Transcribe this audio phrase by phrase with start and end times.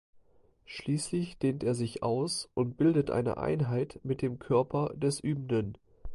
[0.65, 5.77] Schließlich dehnt er sich aus und bildet eine Einheit mit dem Körper des Übenden.